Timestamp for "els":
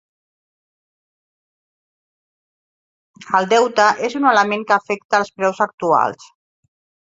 5.23-5.33